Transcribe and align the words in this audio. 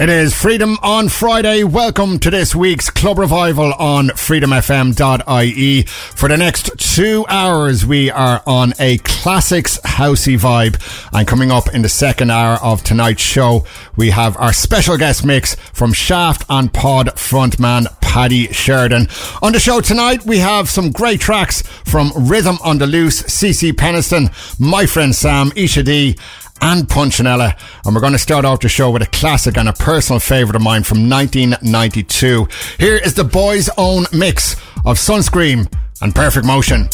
It 0.00 0.08
is 0.08 0.32
Freedom 0.32 0.78
on 0.80 1.08
Friday. 1.08 1.64
Welcome 1.64 2.20
to 2.20 2.30
this 2.30 2.54
week's 2.54 2.88
Club 2.88 3.18
Revival 3.18 3.72
on 3.74 4.10
freedomfm.ie. 4.10 5.82
For 5.82 6.28
the 6.28 6.36
next 6.36 6.70
two 6.78 7.26
hours, 7.28 7.84
we 7.84 8.08
are 8.08 8.40
on 8.46 8.74
a 8.78 8.98
classics 8.98 9.76
housey 9.80 10.38
vibe. 10.38 10.80
And 11.12 11.26
coming 11.26 11.50
up 11.50 11.74
in 11.74 11.82
the 11.82 11.88
second 11.88 12.30
hour 12.30 12.58
of 12.62 12.84
tonight's 12.84 13.22
show, 13.22 13.66
we 13.96 14.10
have 14.10 14.36
our 14.36 14.52
special 14.52 14.96
guest 14.96 15.26
mix 15.26 15.56
from 15.72 15.92
Shaft 15.92 16.44
and 16.48 16.72
Pod 16.72 17.08
frontman 17.16 17.86
Paddy 18.00 18.52
Sheridan. 18.52 19.08
On 19.42 19.52
the 19.52 19.58
show 19.58 19.80
tonight, 19.80 20.24
we 20.24 20.38
have 20.38 20.70
some 20.70 20.92
great 20.92 21.20
tracks 21.20 21.62
from 21.84 22.12
Rhythm 22.16 22.58
on 22.62 22.78
the 22.78 22.86
Loose, 22.86 23.22
CeCe 23.24 23.72
Peniston, 23.72 24.30
my 24.60 24.86
friend 24.86 25.12
Sam, 25.12 25.50
Isha 25.56 25.82
D, 25.82 26.16
and 26.60 26.88
Punchinella. 26.88 27.58
And 27.84 27.94
we're 27.94 28.00
going 28.00 28.12
to 28.12 28.18
start 28.18 28.44
off 28.44 28.60
the 28.60 28.68
show 28.68 28.90
with 28.90 29.02
a 29.02 29.06
classic 29.06 29.56
and 29.56 29.68
a 29.68 29.72
personal 29.72 30.20
favourite 30.20 30.56
of 30.56 30.62
mine 30.62 30.82
from 30.82 31.08
1992. 31.08 32.48
Here 32.78 32.96
is 32.96 33.14
the 33.14 33.24
boys' 33.24 33.70
own 33.76 34.04
mix 34.12 34.54
of 34.84 34.98
Sunscreem 34.98 35.72
and 36.00 36.14
Perfect 36.14 36.46
Motion. 36.46 36.88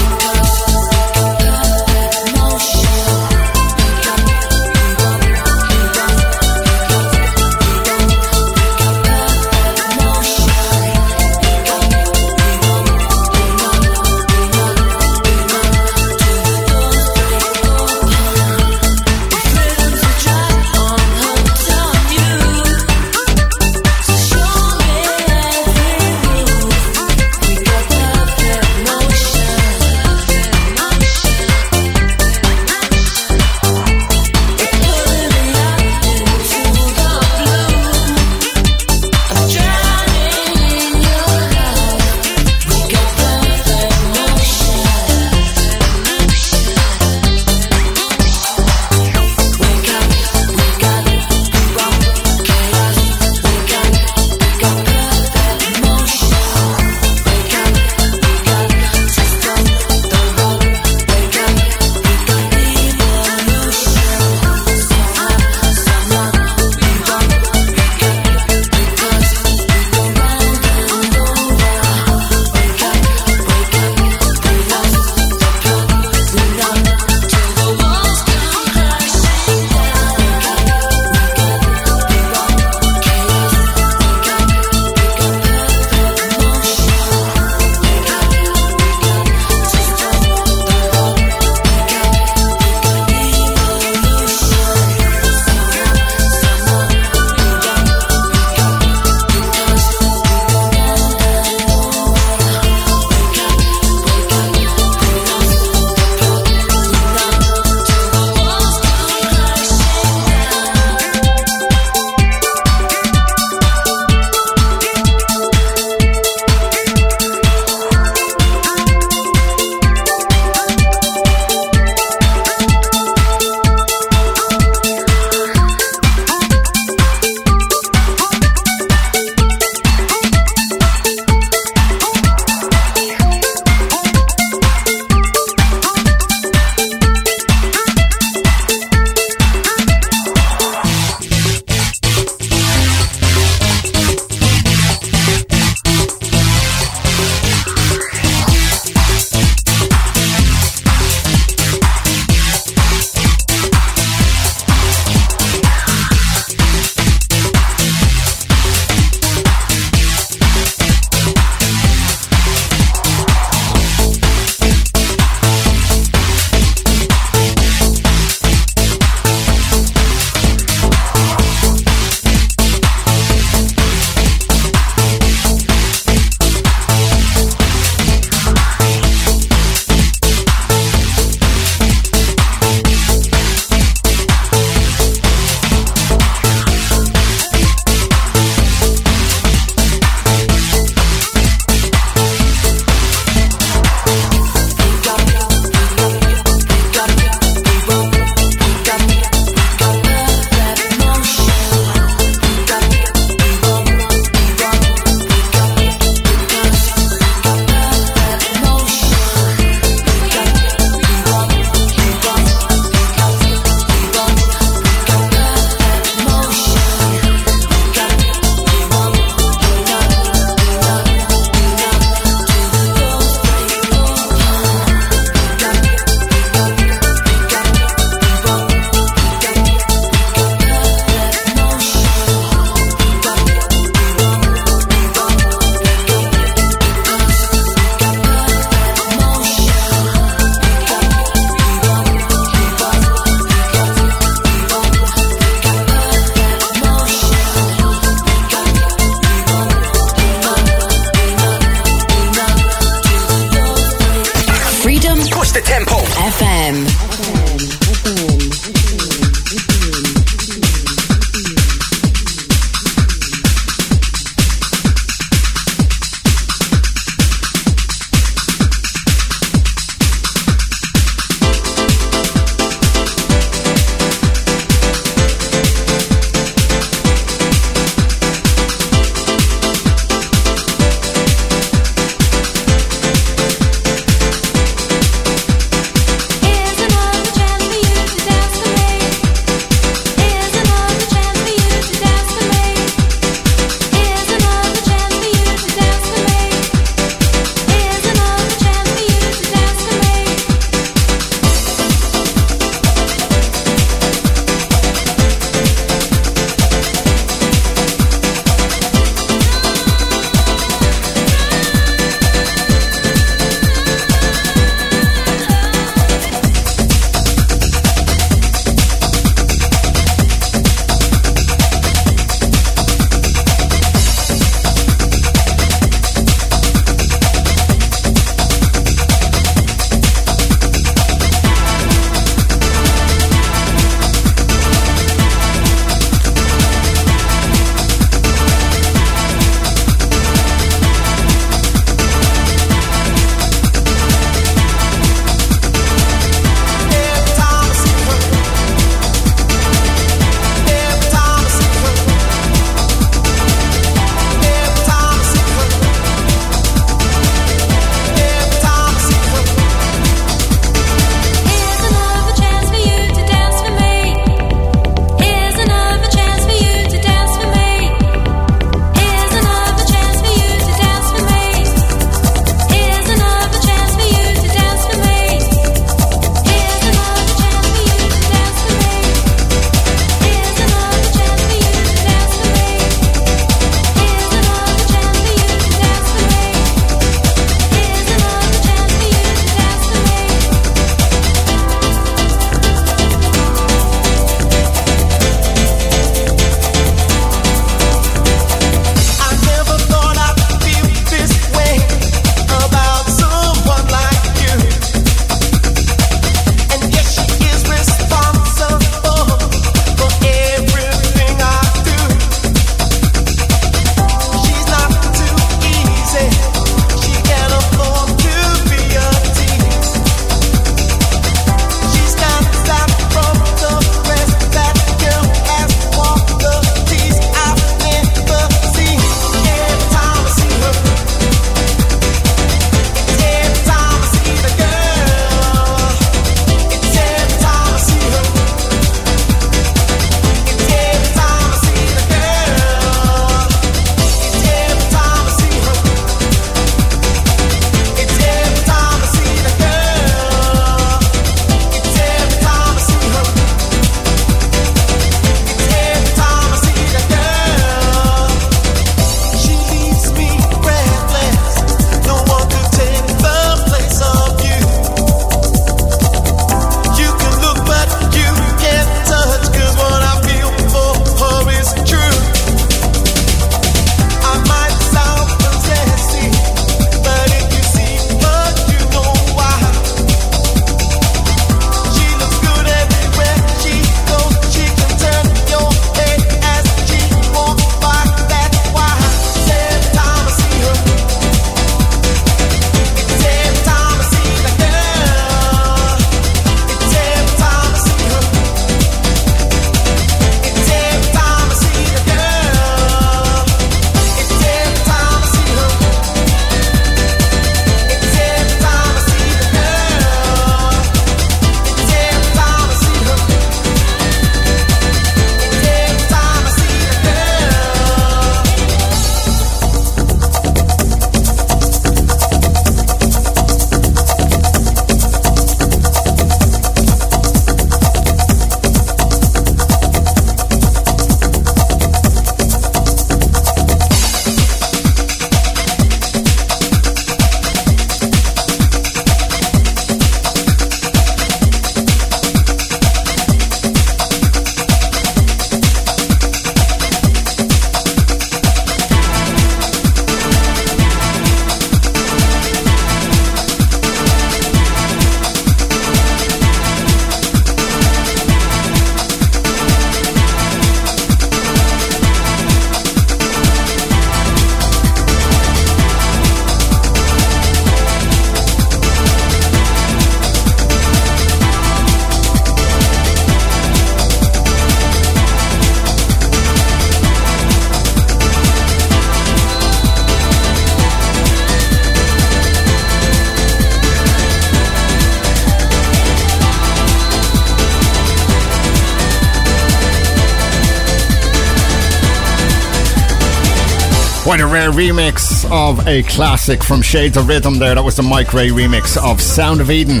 Of 595.78 595.88
a 595.88 596.02
classic 596.04 596.62
from 596.62 596.82
Shades 596.82 597.16
of 597.16 597.26
Rhythm 597.26 597.58
there. 597.58 597.74
That 597.74 597.82
was 597.82 597.96
the 597.96 598.02
Mike 598.02 598.32
Ray 598.32 598.48
remix 598.48 598.96
of 598.96 599.20
Sound 599.20 599.60
of 599.60 599.70
Eden 599.70 600.00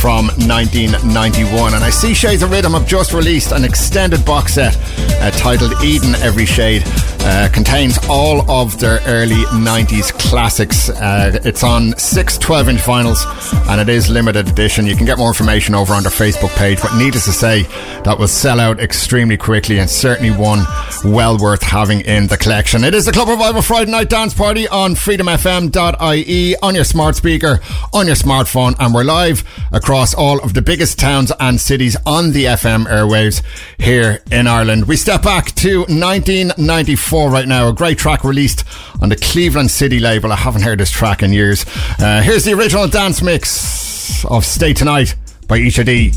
from 0.00 0.26
1991. 0.48 1.74
And 1.74 1.84
I 1.84 1.90
see 1.90 2.14
Shades 2.14 2.42
of 2.42 2.50
Rhythm 2.50 2.72
have 2.72 2.86
just 2.86 3.12
released 3.12 3.52
an 3.52 3.64
extended 3.64 4.24
box 4.24 4.54
set 4.54 4.76
uh, 5.20 5.30
titled 5.32 5.72
Eden 5.84 6.14
Every 6.16 6.46
Shade. 6.46 6.82
Uh, 7.22 7.50
contains 7.52 7.98
all 8.08 8.50
of 8.50 8.80
their 8.80 9.00
early 9.06 9.42
90s 9.52 10.10
classics. 10.18 10.88
Uh, 10.88 11.38
it's 11.44 11.62
on 11.62 11.96
six 11.98 12.38
12 12.38 12.70
inch 12.70 12.80
vinyls 12.80 13.26
and 13.68 13.80
it 13.80 13.90
is 13.90 14.08
limited 14.08 14.48
edition. 14.48 14.86
You 14.86 14.96
can 14.96 15.04
get 15.04 15.18
more 15.18 15.28
information 15.28 15.74
over 15.74 15.92
on 15.92 16.02
their 16.02 16.12
Facebook 16.12 16.56
page, 16.56 16.80
but 16.80 16.96
needless 16.96 17.26
to 17.26 17.32
say, 17.32 17.64
that 18.04 18.16
will 18.18 18.28
sell 18.28 18.58
out 18.58 18.80
extremely 18.80 19.36
quickly 19.36 19.78
and 19.80 19.90
certainly 19.90 20.30
one 20.30 20.60
well 21.04 21.38
worth 21.38 21.62
having 21.62 22.00
in 22.02 22.26
the 22.26 22.36
collection. 22.36 22.84
It 22.84 22.94
is 22.94 23.06
the 23.06 23.12
Club 23.12 23.28
Revival 23.28 23.62
Friday 23.62 23.90
Night 23.90 24.08
Dance 24.08 24.34
Party 24.34 24.68
on 24.68 24.94
freedomfm.ie, 24.94 26.56
on 26.56 26.74
your 26.74 26.84
smart 26.84 27.16
speaker, 27.16 27.60
on 27.92 28.06
your 28.06 28.16
smartphone, 28.16 28.74
and 28.78 28.94
we're 28.94 29.04
live 29.04 29.44
across 29.72 30.14
all 30.14 30.42
of 30.42 30.54
the 30.54 30.62
biggest 30.62 30.98
towns 30.98 31.32
and 31.40 31.60
cities 31.60 31.96
on 32.06 32.32
the 32.32 32.44
FM 32.44 32.86
airwaves 32.86 33.42
here 33.78 34.22
in 34.30 34.46
Ireland. 34.46 34.88
We 34.88 34.96
step 34.96 35.22
back 35.22 35.54
to 35.56 35.80
1994 35.80 37.30
right 37.30 37.48
now, 37.48 37.68
a 37.68 37.72
great 37.72 37.98
track 37.98 38.24
released 38.24 38.64
on 39.00 39.08
the 39.08 39.16
Cleveland 39.16 39.70
City 39.70 40.00
label. 40.00 40.32
I 40.32 40.36
haven't 40.36 40.62
heard 40.62 40.80
this 40.80 40.90
track 40.90 41.22
in 41.22 41.32
years. 41.32 41.64
Uh, 41.98 42.22
here's 42.22 42.44
the 42.44 42.52
original 42.52 42.88
dance 42.88 43.22
mix 43.22 44.24
of 44.24 44.44
Stay 44.44 44.74
Tonight 44.74 45.14
by 45.48 45.58
Isha 45.58 45.84
D. 45.84 46.12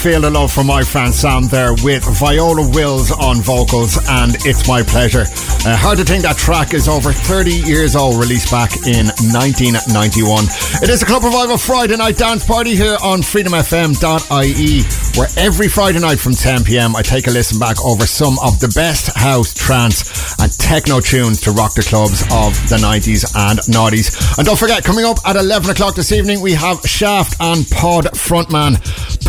feel 0.00 0.22
the 0.22 0.30
love 0.30 0.50
for 0.50 0.64
my 0.64 0.82
friend 0.82 1.12
Sam 1.12 1.46
there 1.48 1.74
with 1.84 2.02
Viola 2.18 2.66
Wills 2.72 3.12
on 3.12 3.42
vocals, 3.42 4.00
and 4.08 4.34
it's 4.48 4.66
my 4.66 4.82
pleasure. 4.82 5.28
Uh, 5.60 5.76
hard 5.76 5.98
to 5.98 6.04
think 6.04 6.22
that 6.22 6.38
track 6.38 6.72
is 6.72 6.88
over 6.88 7.12
30 7.12 7.68
years 7.68 7.94
old, 7.94 8.16
released 8.16 8.50
back 8.50 8.72
in 8.88 9.12
1991. 9.28 10.48
It 10.80 10.88
is 10.88 11.02
a 11.02 11.06
Club 11.06 11.22
Revival 11.24 11.58
Friday 11.58 11.98
night 11.98 12.16
dance 12.16 12.46
party 12.46 12.74
here 12.74 12.96
on 13.04 13.20
freedomfm.ie, 13.20 14.00
where 15.20 15.28
every 15.36 15.68
Friday 15.68 16.00
night 16.00 16.18
from 16.18 16.32
10 16.32 16.64
pm 16.64 16.96
I 16.96 17.02
take 17.02 17.26
a 17.26 17.30
listen 17.30 17.58
back 17.58 17.76
over 17.84 18.06
some 18.06 18.38
of 18.40 18.58
the 18.58 18.72
best 18.74 19.12
house, 19.14 19.52
trance, 19.52 20.32
and 20.40 20.50
techno 20.56 21.00
tunes 21.00 21.42
to 21.42 21.52
rock 21.52 21.74
the 21.74 21.84
clubs 21.84 22.22
of 22.32 22.56
the 22.72 22.80
90s 22.80 23.28
and 23.36 23.60
90s. 23.68 24.38
And 24.38 24.46
don't 24.46 24.58
forget, 24.58 24.82
coming 24.82 25.04
up 25.04 25.18
at 25.26 25.36
11 25.36 25.68
o'clock 25.68 25.94
this 25.94 26.10
evening, 26.10 26.40
we 26.40 26.52
have 26.52 26.80
Shaft 26.88 27.36
and 27.40 27.68
Pod 27.68 28.06
frontman 28.16 28.80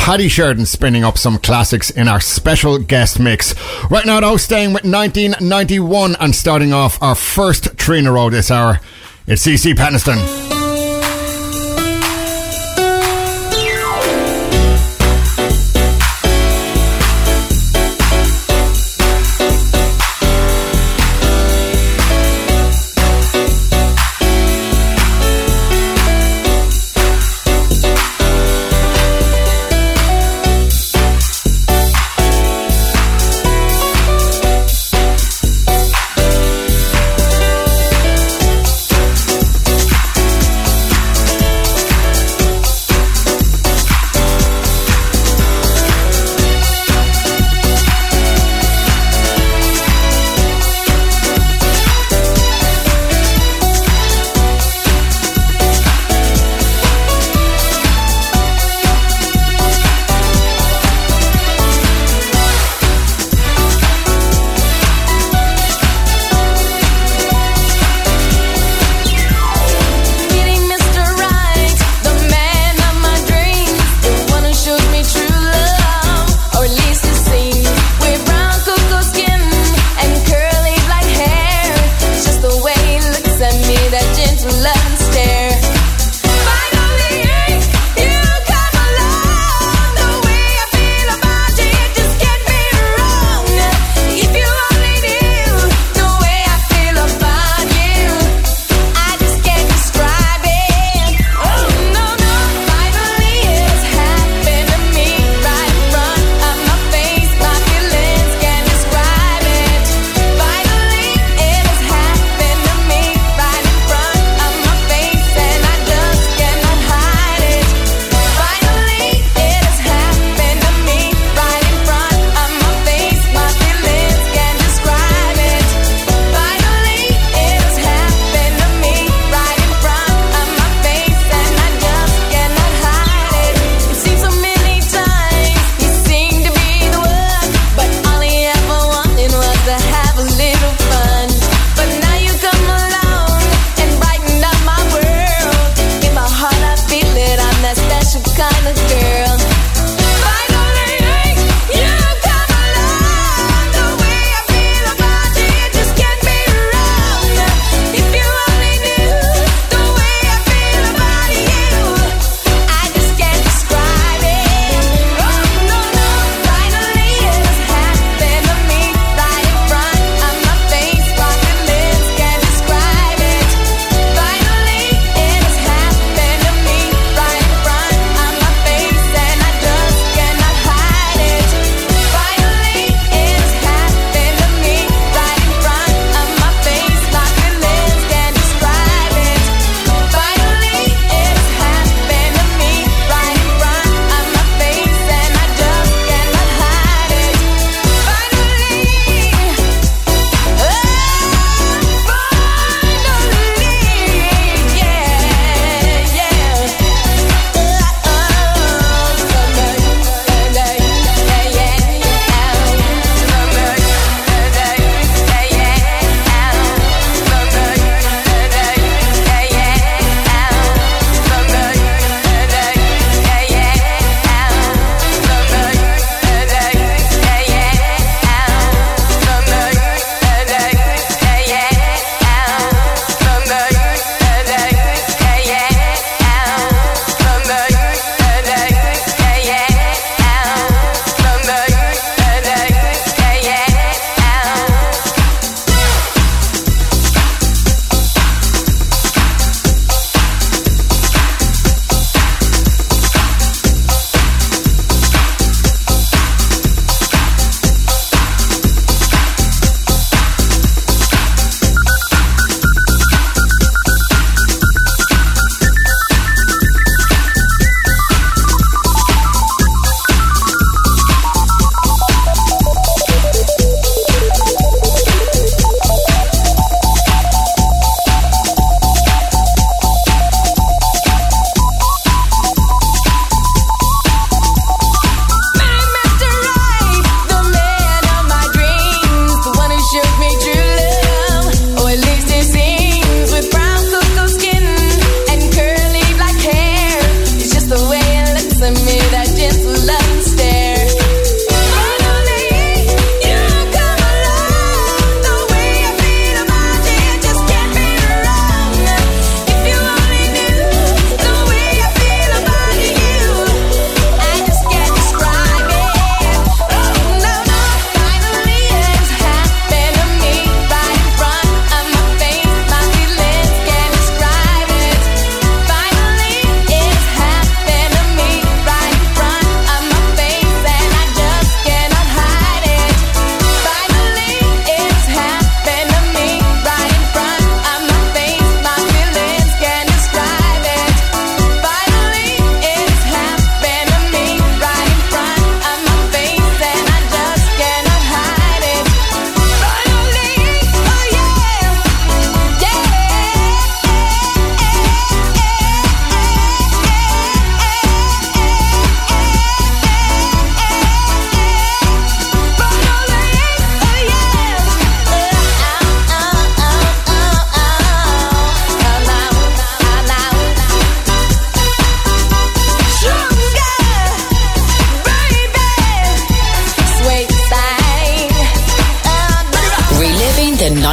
Paddy 0.02 0.30
Sheridan 0.30 0.66
spinning 0.66 1.04
up 1.04 1.16
some 1.16 1.38
classics 1.38 1.92
in 1.92 2.08
our 2.08 2.20
special 2.20 2.80
guest 2.80 3.20
mix. 3.20 3.54
Right 3.92 4.04
now, 4.04 4.20
though, 4.20 4.36
staying 4.36 4.74
with 4.74 4.84
1991 4.84 6.16
and 6.20 6.36
starting 6.36 6.74
off 6.74 7.00
our 7.04 7.14
first 7.14 7.78
three 7.78 8.00
in 8.00 8.08
a 8.08 8.12
row 8.12 8.32
this 8.32 8.50
hour, 8.50 8.80
it's 9.28 9.46
CeCe 9.46 9.76
Peniston. 9.76 10.41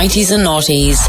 90s 0.08 0.32
and 0.32 0.46
noughties. 0.46 1.07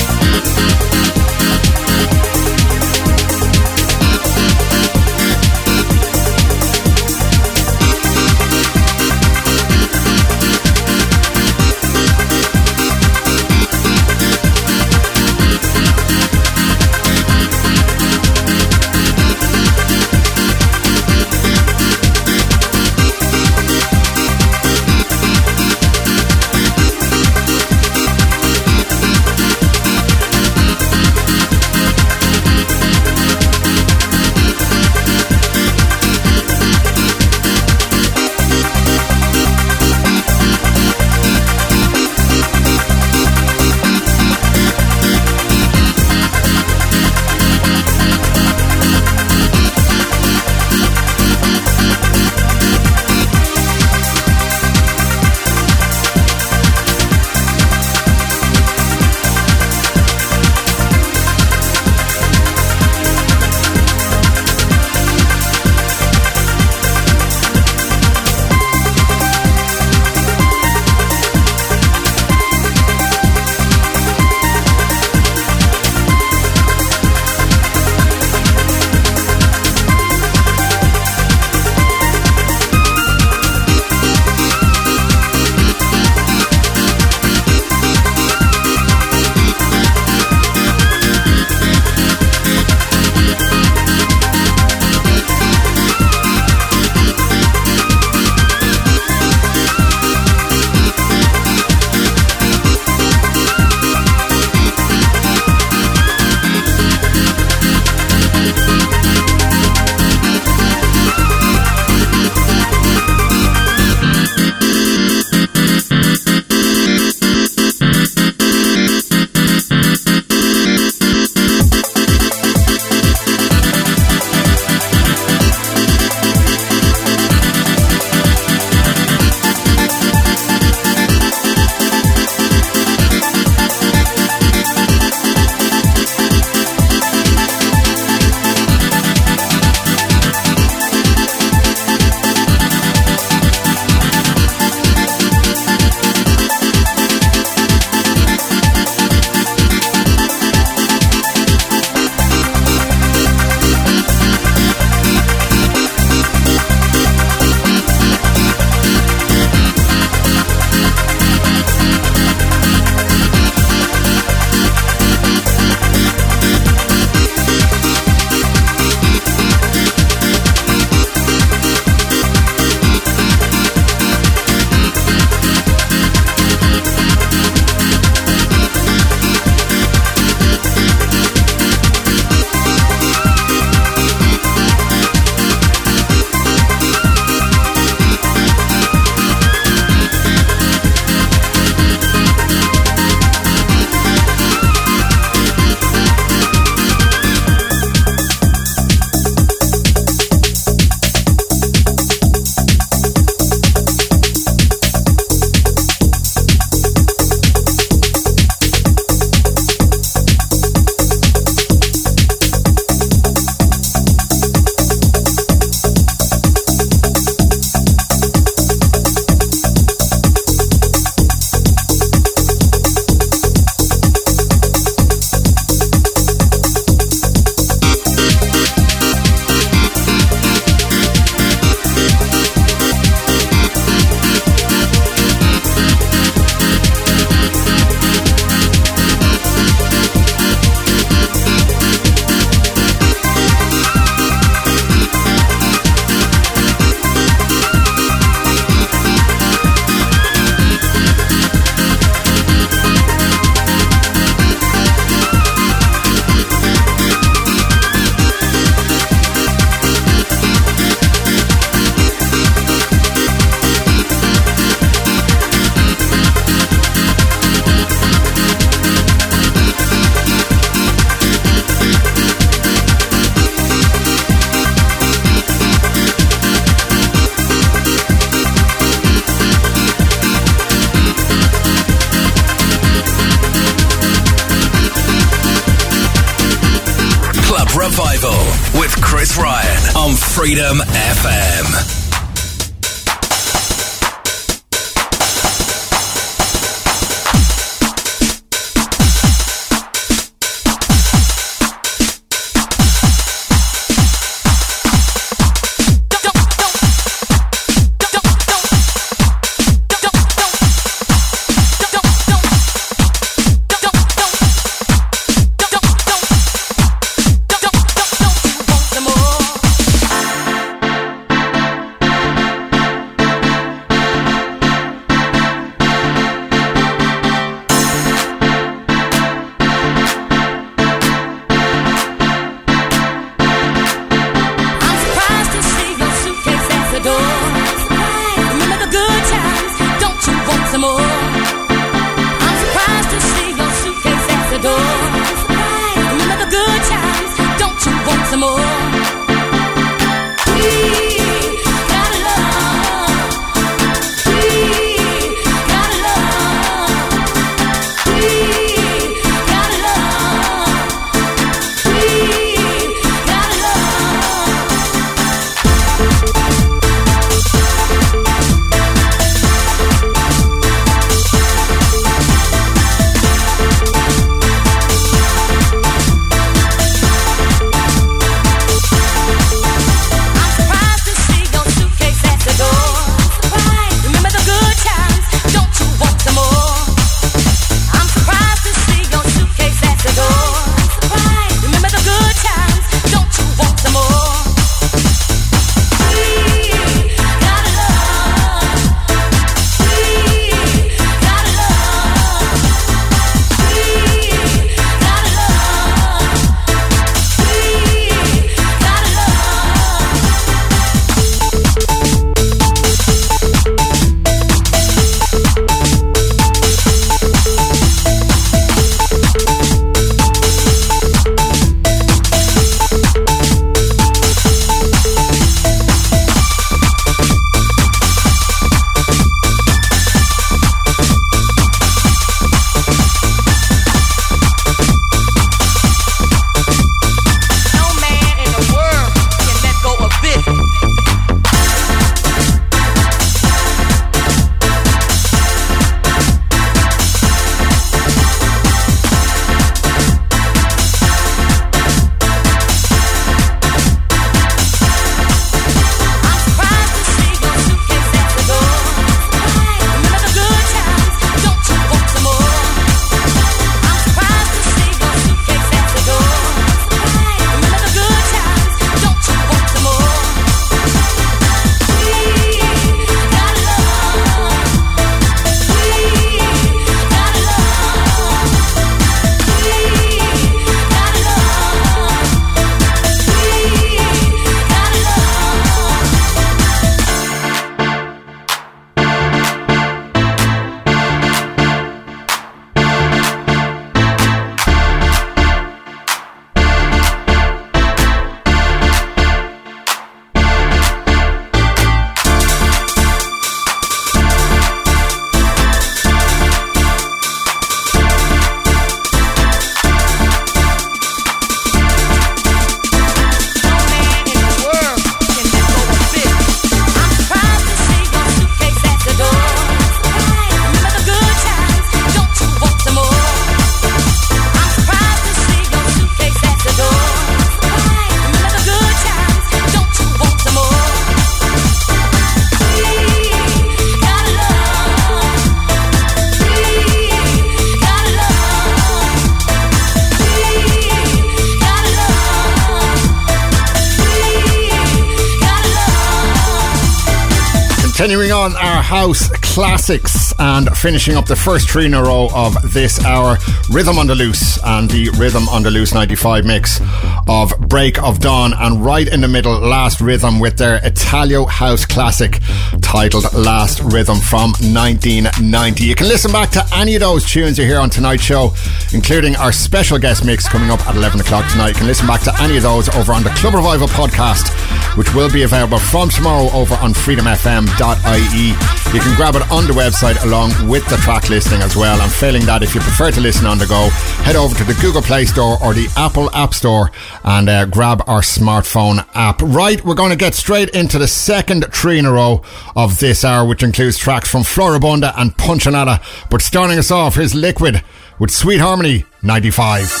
Classics 549.81 550.31
and 550.37 550.69
finishing 550.77 551.17
up 551.17 551.25
the 551.25 551.35
first 551.35 551.67
three 551.67 551.87
in 551.87 551.95
a 551.95 552.03
row 552.03 552.29
of 552.35 552.71
this 552.71 553.03
hour 553.03 553.39
Rhythm 553.71 553.97
on 553.97 554.05
the 554.05 554.13
Loose 554.13 554.59
and 554.63 554.87
the 554.87 555.09
Rhythm 555.17 555.49
on 555.49 555.63
the 555.63 555.71
Loose 555.71 555.91
95 555.91 556.45
mix 556.45 556.79
of 557.27 557.51
Break 557.61 557.97
of 557.97 558.19
Dawn 558.19 558.53
and 558.53 558.85
right 558.85 559.07
in 559.07 559.21
the 559.21 559.27
middle 559.27 559.59
Last 559.59 559.99
Rhythm 559.99 560.39
with 560.39 560.55
their 560.57 560.75
Italo 560.85 561.45
house 561.45 561.83
classic 561.83 562.41
titled 562.83 563.33
Last 563.33 563.79
Rhythm 563.79 564.17
from 564.17 564.51
1990. 564.51 565.83
You 565.83 565.95
can 565.95 566.07
listen 566.07 566.31
back 566.31 566.51
to 566.51 566.63
any 566.75 566.93
of 566.93 566.99
those 566.99 567.25
tunes 567.25 567.57
you 567.57 567.65
hear 567.65 567.79
on 567.79 567.89
tonight's 567.89 568.21
show 568.21 568.53
including 568.93 569.35
our 569.37 569.51
special 569.51 569.97
guest 569.97 570.23
mix 570.23 570.47
coming 570.47 570.69
up 570.69 570.85
at 570.87 570.95
11 570.95 571.21
o'clock 571.21 571.51
tonight. 571.51 571.69
You 571.69 571.75
can 571.75 571.87
listen 571.87 572.05
back 572.05 572.21
to 572.21 572.41
any 572.41 572.55
of 572.55 572.61
those 572.61 572.87
over 572.89 573.13
on 573.13 573.23
the 573.23 573.31
Club 573.31 573.55
Revival 573.55 573.87
podcast 573.87 574.51
which 574.95 575.13
will 575.13 575.31
be 575.31 575.43
available 575.43 575.79
from 575.79 576.09
tomorrow 576.09 576.49
over 576.53 576.75
on 576.75 576.93
freedomfm.ie. 576.93 578.47
You 578.93 578.99
can 578.99 579.15
grab 579.15 579.35
it 579.35 579.49
on 579.51 579.65
the 579.67 579.73
website 579.73 580.21
along 580.25 580.51
with 580.69 580.87
the 580.89 580.97
track 580.97 581.29
listing 581.29 581.61
as 581.61 581.75
well. 581.75 582.01
And 582.01 582.11
failing 582.11 582.45
that, 582.45 582.61
if 582.63 582.75
you 582.75 582.81
prefer 582.81 583.11
to 583.11 583.21
listen 583.21 583.45
on 583.45 583.57
the 583.57 583.65
go, 583.65 583.89
head 584.23 584.35
over 584.35 584.53
to 584.55 584.63
the 584.63 584.73
Google 584.81 585.01
Play 585.01 585.25
Store 585.25 585.57
or 585.63 585.73
the 585.73 585.87
Apple 585.95 586.29
App 586.35 586.53
Store 586.53 586.91
and 587.23 587.47
uh, 587.47 587.65
grab 587.65 588.03
our 588.07 588.21
smartphone 588.21 589.07
app. 589.13 589.41
Right, 589.41 589.83
we're 589.85 589.95
going 589.95 590.09
to 590.09 590.17
get 590.17 590.33
straight 590.35 590.69
into 590.69 590.97
the 590.97 591.07
second 591.07 591.65
three 591.73 591.99
in 591.99 592.05
a 592.05 592.11
row 592.11 592.41
of 592.75 592.99
this 592.99 593.23
hour, 593.23 593.47
which 593.47 593.63
includes 593.63 593.97
tracks 593.97 594.29
from 594.29 594.41
Floribunda 594.41 595.13
and 595.17 595.35
Punchinata. 595.37 596.01
But 596.29 596.41
starting 596.41 596.77
us 596.77 596.91
off, 596.91 597.15
here's 597.15 597.33
Liquid 597.33 597.81
with 598.19 598.31
Sweet 598.31 598.59
Harmony 598.59 599.05
95. 599.23 600.00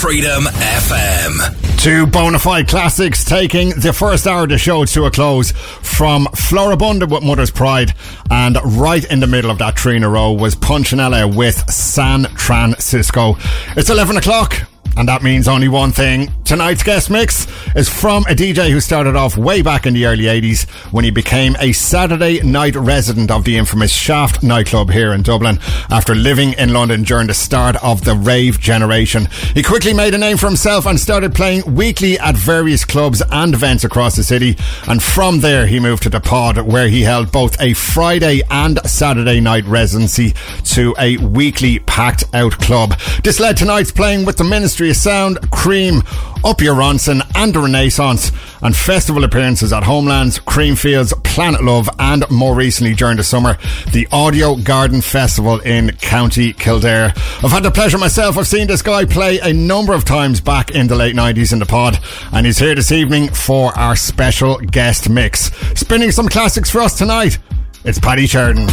Freedom 0.00 0.44
FM. 0.44 1.76
Two 1.78 2.06
bona 2.06 2.38
fide 2.38 2.66
classics 2.68 3.22
taking 3.22 3.68
the 3.78 3.92
first 3.92 4.26
hour 4.26 4.44
of 4.44 4.48
the 4.48 4.56
show 4.56 4.86
to 4.86 5.04
a 5.04 5.10
close 5.10 5.50
from 5.50 6.24
Floribunda 6.28 7.06
with 7.06 7.22
Mother's 7.22 7.50
Pride 7.50 7.92
and 8.30 8.56
right 8.64 9.04
in 9.04 9.20
the 9.20 9.26
middle 9.26 9.50
of 9.50 9.58
that 9.58 9.78
three 9.78 9.96
in 9.96 10.02
a 10.02 10.08
row 10.08 10.32
was 10.32 10.56
Punchinella 10.56 11.36
with 11.36 11.70
San 11.70 12.24
Francisco. 12.36 13.36
It's 13.76 13.90
11 13.90 14.16
o'clock. 14.16 14.69
And 14.96 15.08
that 15.08 15.22
means 15.22 15.48
only 15.48 15.68
one 15.68 15.92
thing. 15.92 16.30
Tonight's 16.44 16.82
guest 16.82 17.10
mix 17.10 17.46
is 17.76 17.88
from 17.88 18.24
a 18.24 18.34
DJ 18.34 18.70
who 18.70 18.80
started 18.80 19.14
off 19.14 19.36
way 19.36 19.62
back 19.62 19.86
in 19.86 19.94
the 19.94 20.06
early 20.06 20.24
80s 20.24 20.68
when 20.92 21.04
he 21.04 21.10
became 21.10 21.54
a 21.60 21.72
Saturday 21.72 22.42
night 22.42 22.74
resident 22.74 23.30
of 23.30 23.44
the 23.44 23.56
infamous 23.56 23.92
Shaft 23.92 24.42
nightclub 24.42 24.90
here 24.90 25.12
in 25.12 25.22
Dublin 25.22 25.60
after 25.90 26.14
living 26.14 26.54
in 26.54 26.72
London 26.72 27.04
during 27.04 27.28
the 27.28 27.34
start 27.34 27.76
of 27.84 28.04
the 28.04 28.16
rave 28.16 28.58
generation. 28.58 29.28
He 29.54 29.62
quickly 29.62 29.94
made 29.94 30.14
a 30.14 30.18
name 30.18 30.36
for 30.36 30.48
himself 30.48 30.86
and 30.86 30.98
started 30.98 31.34
playing 31.34 31.74
weekly 31.74 32.18
at 32.18 32.36
various 32.36 32.84
clubs 32.84 33.22
and 33.30 33.54
events 33.54 33.84
across 33.84 34.16
the 34.16 34.24
city. 34.24 34.56
And 34.88 35.00
from 35.00 35.40
there, 35.40 35.66
he 35.66 35.78
moved 35.78 36.02
to 36.02 36.10
the 36.10 36.20
pod 36.20 36.58
where 36.58 36.88
he 36.88 37.02
held 37.02 37.30
both 37.30 37.60
a 37.60 37.74
Friday 37.74 38.42
and 38.50 38.80
Saturday 38.90 39.40
night 39.40 39.64
residency 39.66 40.34
to 40.64 40.94
a 40.98 41.16
weekly 41.18 41.78
packed 41.78 42.24
out 42.34 42.58
club. 42.58 42.98
This 43.22 43.38
led 43.38 43.56
tonight's 43.56 43.92
playing 43.92 44.24
with 44.24 44.36
the 44.36 44.44
Ministry 44.44 44.79
of 44.88 44.96
Sound, 44.96 45.50
Cream, 45.50 46.02
Up 46.42 46.60
Your 46.62 46.74
Ronson 46.74 47.20
and 47.34 47.52
the 47.52 47.60
Renaissance 47.60 48.32
and 48.62 48.74
festival 48.74 49.24
appearances 49.24 49.72
at 49.72 49.82
Homelands, 49.82 50.38
Creamfields, 50.38 51.12
Planet 51.24 51.62
Love 51.62 51.90
and 51.98 52.24
more 52.30 52.54
recently 52.54 52.94
during 52.94 53.18
the 53.18 53.24
summer, 53.24 53.58
the 53.92 54.08
Audio 54.10 54.56
Garden 54.56 55.02
Festival 55.02 55.60
in 55.60 55.90
County 55.96 56.52
Kildare. 56.54 57.12
I've 57.42 57.50
had 57.50 57.62
the 57.62 57.70
pleasure 57.70 57.98
myself 57.98 58.38
of 58.38 58.46
seeing 58.46 58.66
this 58.66 58.82
guy 58.82 59.04
play 59.04 59.38
a 59.40 59.52
number 59.52 59.92
of 59.92 60.04
times 60.04 60.40
back 60.40 60.70
in 60.70 60.86
the 60.86 60.96
late 60.96 61.14
90s 61.14 61.52
in 61.52 61.58
the 61.58 61.66
pod 61.66 61.98
and 62.32 62.46
he's 62.46 62.58
here 62.58 62.74
this 62.74 62.92
evening 62.92 63.28
for 63.28 63.76
our 63.78 63.96
special 63.96 64.56
guest 64.58 65.10
mix. 65.10 65.50
Spinning 65.78 66.10
some 66.10 66.28
classics 66.28 66.70
for 66.70 66.80
us 66.80 66.96
tonight, 66.96 67.38
it's 67.84 67.98
Paddy 67.98 68.26
Sheridan. 68.26 68.68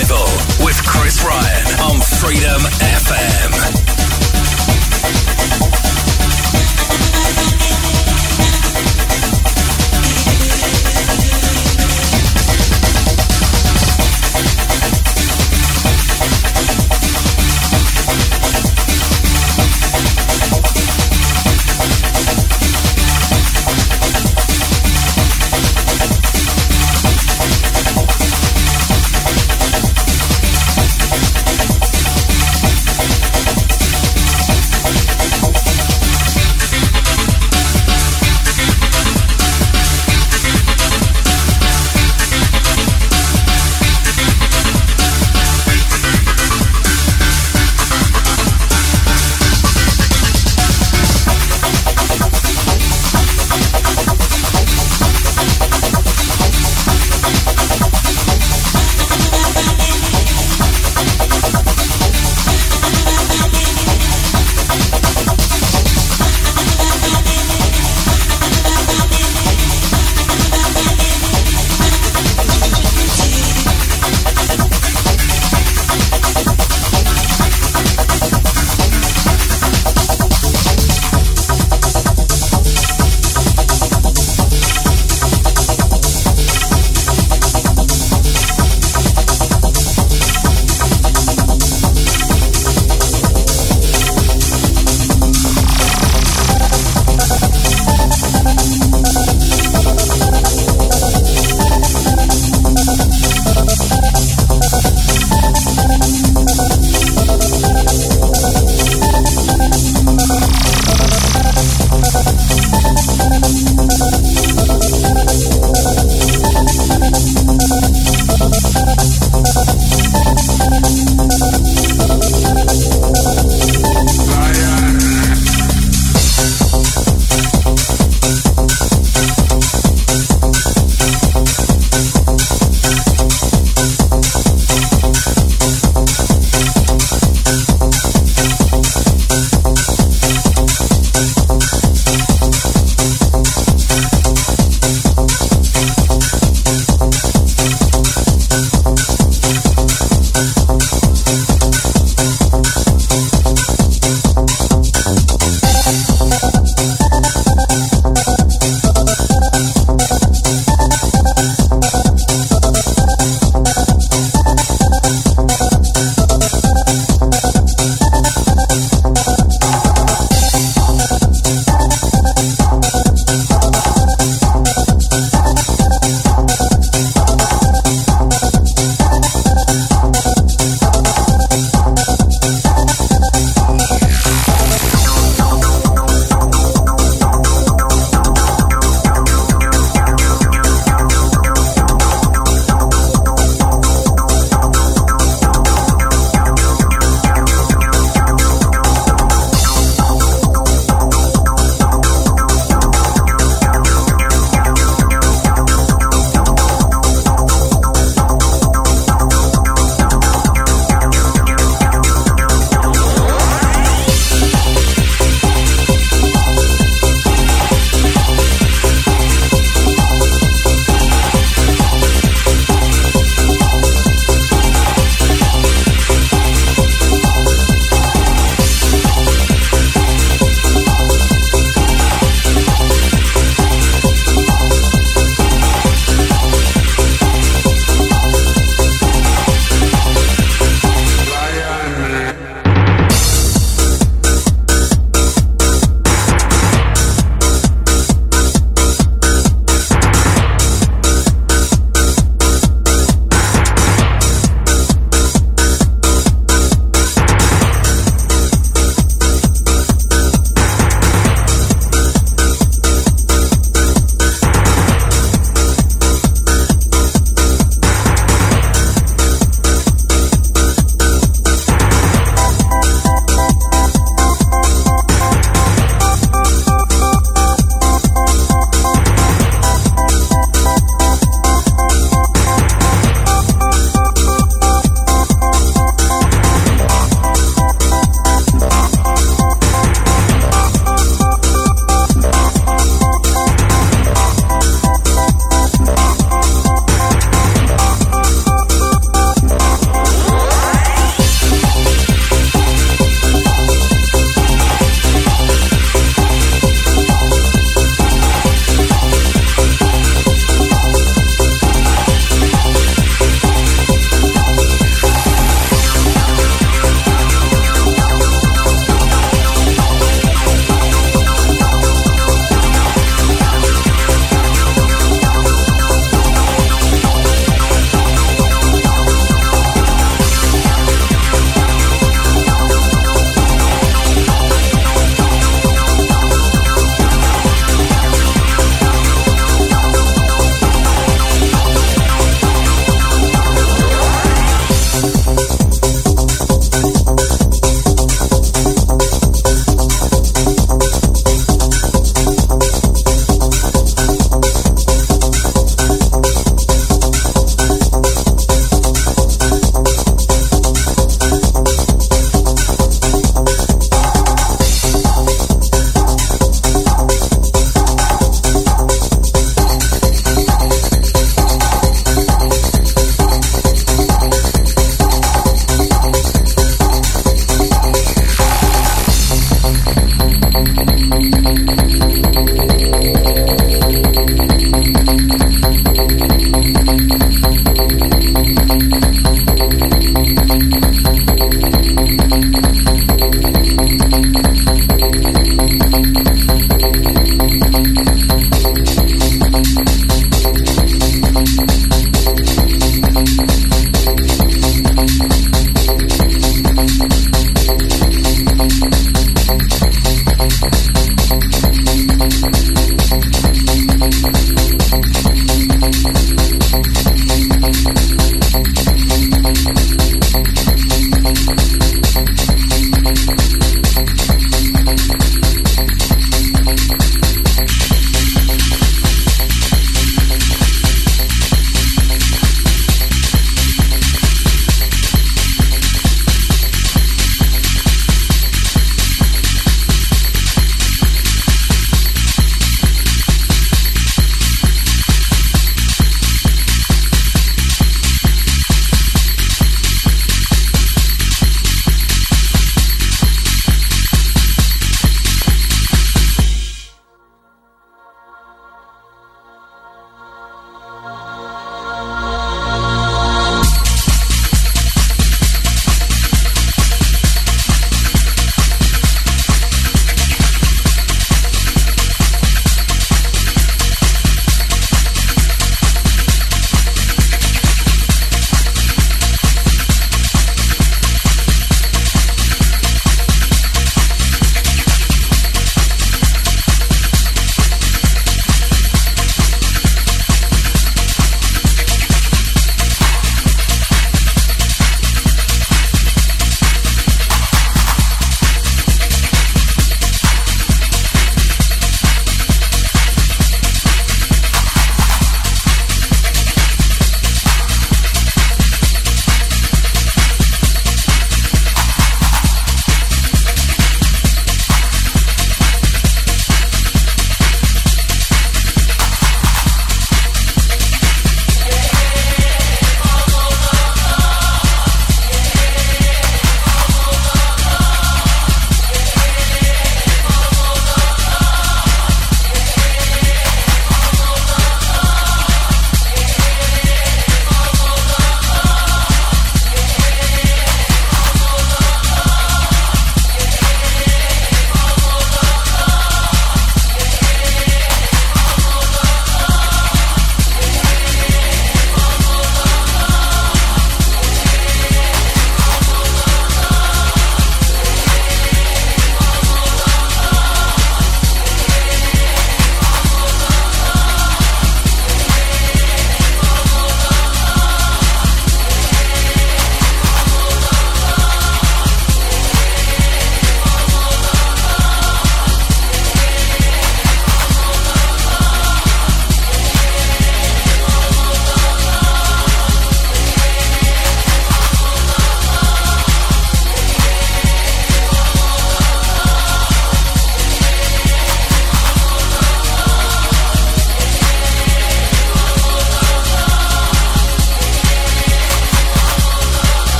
Revival 0.00 0.64
with 0.64 0.82
Chris 0.86 1.22
Ryan 1.22 1.66
on 1.80 2.00
Freedom 2.00 2.60
FM. 2.80 3.80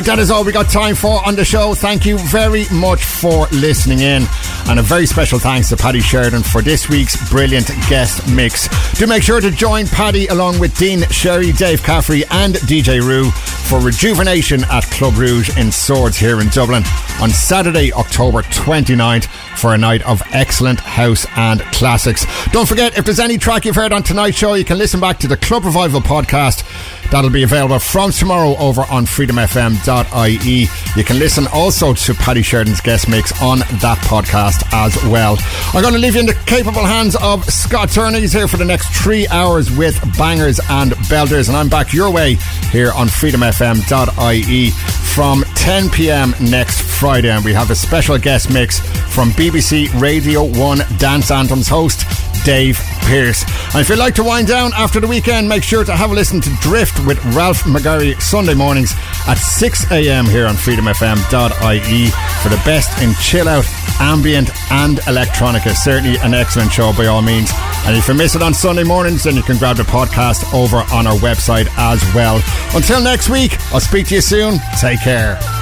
Right, 0.00 0.06
that 0.06 0.18
is 0.18 0.30
all 0.30 0.44
we 0.44 0.52
got 0.52 0.70
time 0.70 0.94
for 0.94 1.20
on 1.28 1.36
the 1.36 1.44
show. 1.44 1.74
Thank 1.74 2.06
you 2.06 2.16
very 2.16 2.64
much 2.72 3.04
for 3.04 3.46
listening 3.48 3.98
in. 3.98 4.24
And 4.66 4.78
a 4.78 4.82
very 4.82 5.04
special 5.04 5.38
thanks 5.38 5.68
to 5.68 5.76
Paddy 5.76 6.00
Sheridan 6.00 6.42
for 6.42 6.62
this 6.62 6.88
week's 6.88 7.28
brilliant 7.28 7.66
guest 7.86 8.26
mix. 8.32 8.66
Do 8.94 9.06
make 9.06 9.22
sure 9.22 9.42
to 9.42 9.50
join 9.50 9.86
Paddy 9.86 10.26
along 10.28 10.58
with 10.58 10.74
Dean 10.78 11.02
Sherry, 11.10 11.52
Dave 11.52 11.82
Caffrey, 11.82 12.24
and 12.30 12.54
DJ 12.54 13.02
Rue 13.06 13.30
for 13.30 13.78
Rejuvenation 13.78 14.64
at 14.70 14.84
Club 14.84 15.18
Rouge 15.18 15.54
in 15.58 15.70
Swords 15.70 16.16
here 16.16 16.40
in 16.40 16.48
Dublin 16.48 16.82
on 17.20 17.28
Saturday, 17.28 17.92
October 17.92 18.40
29th 18.40 19.26
for 19.58 19.74
a 19.74 19.78
night 19.78 20.02
of 20.06 20.22
excellent 20.32 20.80
house 20.80 21.26
and 21.36 21.60
classics. 21.72 22.24
Don't 22.52 22.66
forget, 22.66 22.96
if 22.96 23.04
there's 23.04 23.20
any 23.20 23.36
track 23.36 23.66
you've 23.66 23.76
heard 23.76 23.92
on 23.92 24.02
tonight's 24.02 24.38
show, 24.38 24.54
you 24.54 24.64
can 24.64 24.78
listen 24.78 24.98
back 24.98 25.18
to 25.18 25.28
the 25.28 25.36
Club 25.36 25.66
Revival 25.66 26.00
podcast. 26.00 26.64
That'll 27.10 27.30
be 27.30 27.42
available 27.42 27.78
from 27.78 28.12
tomorrow 28.12 28.56
over 28.58 28.82
on 28.82 29.04
freedomfm.ie. 29.04 30.68
You 30.96 31.04
can 31.04 31.18
listen 31.18 31.46
also 31.52 31.92
to 31.92 32.14
Paddy 32.14 32.42
Sheridan's 32.42 32.80
guest 32.80 33.08
mix 33.08 33.32
on 33.42 33.58
that 33.58 33.98
podcast 34.04 34.62
as 34.72 34.96
well. 35.10 35.36
I'm 35.74 35.82
going 35.82 35.94
to 35.94 36.00
leave 36.00 36.14
you 36.14 36.20
in 36.20 36.26
the 36.26 36.34
capable 36.46 36.84
hands 36.84 37.16
of 37.16 37.44
Scott 37.46 37.90
Turner. 37.90 38.18
He's 38.18 38.32
here 38.32 38.46
for 38.48 38.56
the 38.58 38.64
next 38.64 38.88
three 38.94 39.26
hours 39.28 39.76
with 39.76 39.98
bangers 40.16 40.60
and 40.70 40.92
belters, 41.10 41.48
and 41.48 41.56
I'm 41.56 41.68
back 41.68 41.92
your 41.92 42.10
way 42.12 42.36
here 42.70 42.92
on 42.92 43.08
freedomfm.ie 43.08 44.70
from 44.70 45.42
10 45.56 45.90
p.m. 45.90 46.34
next 46.40 46.82
Friday. 46.82 47.30
And 47.30 47.44
we 47.44 47.52
have 47.52 47.70
a 47.70 47.74
special 47.74 48.18
guest 48.18 48.52
mix 48.52 48.78
from 49.12 49.30
BBC 49.30 50.00
Radio 50.00 50.44
1 50.44 50.78
Dance 50.98 51.30
Anthems 51.32 51.66
host 51.68 52.04
Dave 52.44 52.78
Pearce. 53.10 53.42
And 53.74 53.80
if 53.80 53.88
you'd 53.88 53.98
like 53.98 54.14
to 54.14 54.22
wind 54.22 54.46
down 54.46 54.70
after 54.76 55.00
the 55.00 55.08
weekend, 55.08 55.48
make 55.48 55.64
sure 55.64 55.82
to 55.82 55.96
have 55.96 56.12
a 56.12 56.14
listen 56.14 56.40
to 56.42 56.50
Drift 56.60 57.04
with 57.04 57.18
Ralph 57.34 57.64
McGarry 57.64 58.20
Sunday 58.22 58.54
mornings 58.54 58.92
at 59.26 59.34
6 59.34 59.90
a.m. 59.90 60.26
here 60.26 60.46
on 60.46 60.54
freedomfm.ie 60.54 62.10
for 62.40 62.48
the 62.48 62.62
best 62.64 63.02
in 63.02 63.12
chill 63.14 63.48
out, 63.48 63.66
ambient, 63.98 64.50
and 64.70 64.98
electronica. 64.98 65.74
Certainly 65.74 66.18
an 66.20 66.34
excellent 66.34 66.70
show 66.70 66.92
by 66.92 67.06
all 67.06 67.20
means. 67.20 67.50
And 67.84 67.96
if 67.96 68.06
you 68.06 68.14
miss 68.14 68.36
it 68.36 68.42
on 68.42 68.54
Sunday 68.54 68.84
mornings, 68.84 69.24
then 69.24 69.34
you 69.34 69.42
can 69.42 69.58
grab 69.58 69.76
the 69.76 69.82
podcast 69.82 70.54
over 70.54 70.76
on 70.94 71.08
our 71.08 71.18
website 71.18 71.66
as 71.78 72.00
well. 72.14 72.40
Until 72.76 73.02
next 73.02 73.28
week, 73.28 73.58
I'll 73.72 73.80
speak 73.80 74.06
to 74.06 74.14
you 74.14 74.20
soon. 74.20 74.60
Take 74.78 75.00
care. 75.00 75.59